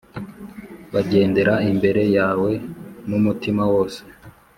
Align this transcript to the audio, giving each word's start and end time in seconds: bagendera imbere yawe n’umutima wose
bagendera 0.93 1.53
imbere 1.69 2.03
yawe 2.17 2.51
n’umutima 3.09 3.63
wose 3.73 3.99